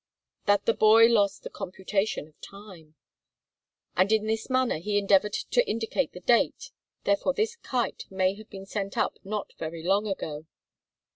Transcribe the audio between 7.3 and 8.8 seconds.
this kite may have been